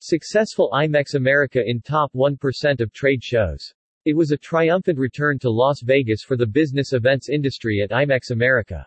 Successful 0.00 0.70
IMEX 0.72 1.14
America 1.14 1.62
in 1.64 1.80
top 1.80 2.12
1% 2.12 2.80
of 2.80 2.92
trade 2.92 3.24
shows. 3.24 3.72
It 4.04 4.14
was 4.14 4.30
a 4.30 4.36
triumphant 4.36 4.98
return 4.98 5.38
to 5.40 5.50
Las 5.50 5.80
Vegas 5.80 6.22
for 6.22 6.36
the 6.36 6.46
business 6.46 6.92
events 6.92 7.28
industry 7.28 7.80
at 7.82 7.90
IMEX 7.90 8.30
America. 8.30 8.86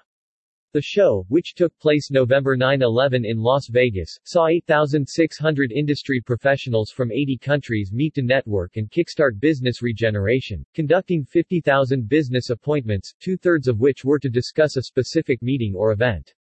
The 0.71 0.81
show, 0.83 1.25
which 1.29 1.55
took 1.55 1.75
place 1.79 2.11
November 2.11 2.55
9-11 2.55 3.25
in 3.25 3.39
Las 3.39 3.67
Vegas, 3.69 4.19
saw 4.23 4.45
8,600 4.45 5.71
industry 5.71 6.21
professionals 6.21 6.91
from 6.91 7.11
80 7.11 7.39
countries 7.39 7.91
meet 7.91 8.13
to 8.13 8.21
network 8.21 8.77
and 8.77 8.87
kickstart 8.91 9.39
business 9.39 9.81
regeneration, 9.81 10.63
conducting 10.75 11.25
50,000 11.25 12.07
business 12.07 12.51
appointments, 12.51 13.15
two-thirds 13.19 13.67
of 13.67 13.79
which 13.79 14.05
were 14.05 14.19
to 14.19 14.29
discuss 14.29 14.77
a 14.77 14.83
specific 14.83 15.41
meeting 15.41 15.73
or 15.75 15.91
event. 15.91 16.35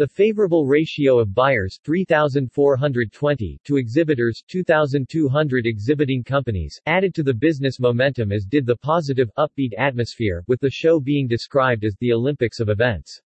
The 0.00 0.08
favorable 0.08 0.66
ratio 0.66 1.18
of 1.18 1.34
buyers 1.34 1.78
3,420 1.84 3.60
to 3.64 3.76
exhibitors 3.76 4.42
2,200 4.48 5.66
exhibiting 5.66 6.24
companies 6.24 6.80
added 6.86 7.14
to 7.16 7.22
the 7.22 7.34
business 7.34 7.78
momentum 7.78 8.32
as 8.32 8.46
did 8.46 8.64
the 8.64 8.78
positive, 8.78 9.30
upbeat 9.36 9.74
atmosphere, 9.76 10.42
with 10.46 10.58
the 10.60 10.70
show 10.70 11.00
being 11.00 11.28
described 11.28 11.84
as 11.84 11.94
the 11.96 12.14
Olympics 12.14 12.60
of 12.60 12.70
events. 12.70 13.20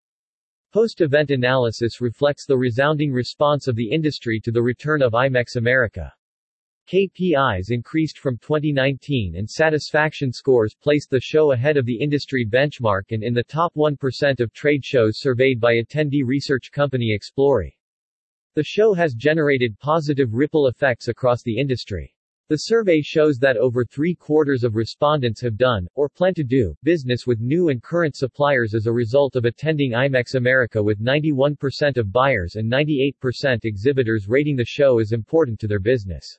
Post-event 0.73 1.31
analysis 1.31 2.01
reflects 2.01 2.47
the 2.47 2.57
resounding 2.57 3.13
response 3.13 3.69
of 3.69 3.77
the 3.77 3.91
industry 3.91 4.41
to 4.41 4.51
the 4.51 4.63
return 4.63 5.03
of 5.03 5.13
IMEX 5.13 5.57
America. 5.57 6.11
KPIs 6.89 7.71
increased 7.71 8.19
from 8.19 8.39
2019 8.39 9.37
and 9.37 9.49
satisfaction 9.49 10.33
scores 10.33 10.75
placed 10.75 11.11
the 11.11 11.21
show 11.21 11.53
ahead 11.53 11.77
of 11.77 11.87
the 11.87 11.97
industry 11.97 12.45
benchmark 12.45 13.13
and 13.13 13.23
in 13.23 13.33
the 13.33 13.45
top 13.45 13.73
1% 13.75 14.41
of 14.41 14.53
trade 14.53 14.85
shows 14.85 15.21
surveyed 15.21 15.61
by 15.61 15.75
attendee 15.75 16.25
research 16.25 16.71
company 16.73 17.17
Explori. 17.17 17.73
The 18.55 18.65
show 18.65 18.93
has 18.95 19.15
generated 19.15 19.79
positive 19.79 20.35
ripple 20.35 20.67
effects 20.67 21.09
across 21.09 21.43
the 21.43 21.59
industry. 21.59 22.15
The 22.49 22.59
survey 22.59 23.01
shows 23.01 23.39
that 23.39 23.57
over 23.57 23.83
three-quarters 23.83 24.63
of 24.63 24.75
respondents 24.75 25.41
have 25.41 25.57
done, 25.57 25.89
or 25.95 26.11
plan 26.11 26.35
to 26.35 26.45
do, 26.45 26.77
business 26.83 27.27
with 27.27 27.41
new 27.41 27.71
and 27.71 27.83
current 27.83 28.15
suppliers 28.15 28.75
as 28.75 28.87
a 28.87 28.93
result 28.93 29.37
of 29.37 29.47
attending 29.47 29.93
IMEX 29.93 30.35
America 30.35 30.83
with 30.83 31.01
91% 31.01 31.97
of 31.97 32.13
buyers 32.13 32.57
and 32.57 32.71
98% 32.71 33.65
exhibitors 33.65 34.29
rating 34.29 34.57
the 34.57 34.67
show 34.67 34.99
as 34.99 35.13
important 35.13 35.61
to 35.61 35.67
their 35.67 35.81
business. 35.81 36.39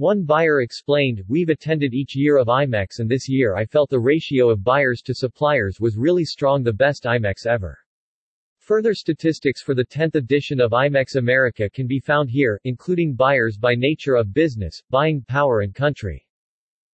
One 0.00 0.24
buyer 0.24 0.62
explained, 0.62 1.22
We've 1.28 1.50
attended 1.50 1.92
each 1.92 2.16
year 2.16 2.38
of 2.38 2.46
IMEX 2.46 3.00
and 3.00 3.10
this 3.10 3.28
year 3.28 3.54
I 3.54 3.66
felt 3.66 3.90
the 3.90 4.00
ratio 4.00 4.48
of 4.48 4.64
buyers 4.64 5.02
to 5.02 5.14
suppliers 5.14 5.78
was 5.78 5.98
really 5.98 6.24
strong 6.24 6.62
the 6.62 6.72
best 6.72 7.04
IMEX 7.04 7.44
ever. 7.44 7.78
Further 8.60 8.94
statistics 8.94 9.60
for 9.60 9.74
the 9.74 9.84
10th 9.84 10.14
edition 10.14 10.58
of 10.58 10.70
IMEX 10.70 11.16
America 11.16 11.68
can 11.68 11.86
be 11.86 12.00
found 12.00 12.30
here, 12.30 12.58
including 12.64 13.14
buyers 13.14 13.58
by 13.58 13.74
nature 13.74 14.14
of 14.14 14.32
business, 14.32 14.82
buying 14.88 15.22
power 15.28 15.60
and 15.60 15.74
country. 15.74 16.26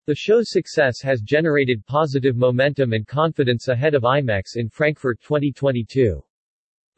The 0.06 0.14
show's 0.14 0.53
success 0.53 1.00
has 1.03 1.23
generated 1.23 1.84
positive 1.86 2.36
momentum 2.36 2.92
and 2.92 3.05
confidence 3.05 3.67
ahead 3.67 3.97
of 3.97 4.05
IMEX 4.05 4.55
in 4.55 4.69
Frankfurt 4.69 5.20
2022. 5.23 6.23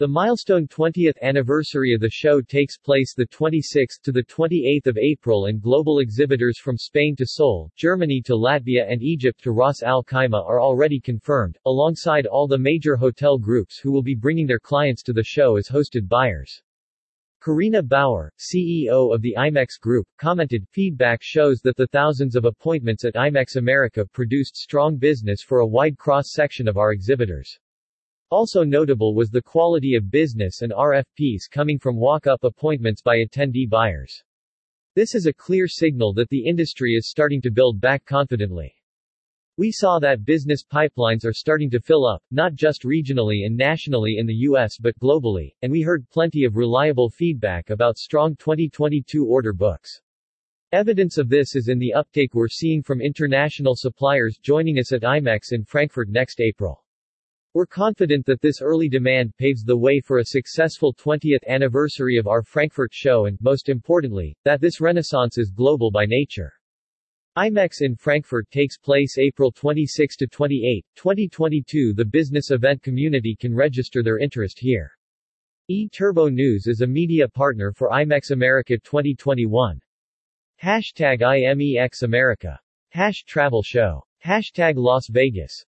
The 0.05 0.09
milestone 0.09 0.69
20th 0.69 1.19
anniversary 1.23 1.95
of 1.95 2.01
the 2.03 2.11
show 2.11 2.43
takes 2.43 2.77
place 2.77 3.15
the 3.15 3.27
26th 3.29 4.03
to 4.03 4.13
the 4.13 4.25
28th 4.25 4.87
of 4.87 4.99
April 4.99 5.47
and 5.47 5.63
global 5.63 6.01
exhibitors 6.01 6.59
from 6.59 6.77
Spain 6.77 7.17
to 7.17 7.25
Seoul, 7.25 7.71
Germany 7.75 8.21
to 8.27 8.35
Latvia 8.35 8.85
and 8.87 9.01
Egypt 9.01 9.43
to 9.45 9.53
Ras 9.53 9.83
Al 9.83 10.05
Khaimah 10.05 10.47
are 10.47 10.61
already 10.61 11.01
confirmed, 11.01 11.57
alongside 11.65 12.27
all 12.27 12.47
the 12.47 12.59
major 12.59 12.97
hotel 12.97 13.39
groups 13.39 13.79
who 13.79 13.91
will 13.93 14.03
be 14.03 14.15
bringing 14.15 14.47
their 14.47 14.59
clients 14.59 15.03
to 15.05 15.15
the 15.15 15.25
show 15.25 15.57
as 15.57 15.69
hosted 15.69 16.07
buyers. 16.07 16.61
Carina 17.41 17.83
Bauer, 17.83 18.31
CEO 18.39 19.15
of 19.15 19.23
the 19.23 19.35
IMEX 19.39 19.81
Group, 19.81 20.07
commented, 20.19 20.67
Feedback 20.69 21.21
shows 21.23 21.61
that 21.61 21.79
the 21.79 21.87
thousands 21.87 22.37
of 22.37 22.45
appointments 22.45 23.07
at 23.07 23.15
IMEX 23.15 23.57
America 23.57 24.05
produced 24.13 24.55
strong 24.55 24.99
business 24.99 25.41
for 25.41 25.61
a 25.61 25.67
wide 25.67 25.97
cross-section 25.97 26.69
of 26.69 26.77
our 26.77 26.93
exhibitors. 26.93 27.59
Also 28.31 28.65
notable 28.65 29.15
was 29.15 29.31
the 29.31 29.43
quality 29.43 29.95
of 29.95 30.11
business 30.11 30.63
and 30.63 30.73
RFPs 30.73 31.51
coming 31.51 31.79
from 31.79 31.97
walk-up 31.97 32.45
appointments 32.45 33.03
by 33.03 33.19
attendee 33.19 33.69
buyers. 33.69 34.23
This 34.95 35.15
is 35.15 35.27
a 35.27 35.33
clear 35.33 35.67
signal 35.67 36.15
that 36.15 36.29
the 36.29 36.47
industry 36.47 36.95
is 36.95 37.11
starting 37.11 37.41
to 37.43 37.51
build 37.51 37.81
back 37.81 38.05
confidently. 38.05 38.75
We 39.57 39.71
saw 39.71 39.99
that 40.01 40.25
business 40.25 40.65
pipelines 40.65 41.25
are 41.25 41.33
starting 41.33 41.71
to 41.71 41.81
fill 41.81 42.07
up, 42.07 42.23
not 42.31 42.55
just 42.55 42.83
regionally 42.83 43.47
and 43.47 43.57
nationally 43.57 44.17
in 44.19 44.27
the 44.27 44.35
U.S. 44.49 44.79
but 44.79 44.99
globally, 44.99 45.55
and 45.63 45.71
we 45.71 45.83
heard 45.83 46.09
plenty 46.11 46.45
of 46.45 46.57
reliable 46.57 47.11
feedback 47.11 47.71
about 47.71 47.99
strong 47.99 48.37
2022 48.37 49.25
order 49.25 49.53
books. 49.53 50.01
Evidence 50.73 51.19
of 51.19 51.29
this 51.29 51.55
is 51.55 51.69
in 51.69 51.79
the 51.79 51.93
uptake 51.93 52.35
we're 52.35 52.49
seeing 52.49 52.83
from 52.83 53.01
international 53.01 53.77
suppliers 53.77 54.39
joining 54.43 54.79
us 54.79 54.93
at 54.93 55.03
IMEX 55.03 55.53
in 55.53 55.65
Frankfurt 55.65 56.09
next 56.09 56.41
April. 56.41 56.84
We're 57.55 57.67
confident 57.67 58.27
that 58.27 58.41
this 58.41 58.61
early 58.61 58.89
demand 58.89 59.37
paves 59.37 59.63
the 59.63 59.77
way 59.77 60.01
for 60.01 60.19
a 60.19 60.25
successful 60.25 60.93
20th 60.93 61.47
anniversary 61.47 62.17
of 62.17 62.27
our 62.27 62.43
Frankfurt 62.43 62.93
show 62.93 63.27
and, 63.27 63.41
most 63.41 63.69
importantly, 63.69 64.37
that 64.45 64.61
this 64.61 64.81
renaissance 64.81 65.39
is 65.39 65.53
global 65.53 65.93
by 65.93 66.05
nature. 66.05 66.53
IMEX 67.39 67.83
in 67.83 67.95
Frankfurt 67.95 68.51
takes 68.51 68.77
place 68.77 69.19
April 69.19 69.53
26 69.53 70.17
to 70.17 70.27
28, 70.27 70.85
2022. 70.97 71.93
The 71.95 72.05
business 72.05 72.51
event 72.51 72.83
community 72.83 73.37
can 73.39 73.55
register 73.55 74.03
their 74.03 74.19
interest 74.19 74.59
here. 74.59 74.91
eTurboNews 75.71 76.67
is 76.67 76.81
a 76.81 76.87
media 76.89 77.29
partner 77.29 77.73
for 77.73 77.91
IMEX 77.91 78.33
America 78.33 78.77
2021. 78.79 79.81
Hashtag 80.61 81.21
IMEX 81.21 82.03
America. 82.03 82.59
Hash 82.89 83.23
Travel 83.23 83.63
Show. 83.63 84.03
Hashtag 84.25 84.75
Las 84.75 85.07
Vegas. 85.09 85.63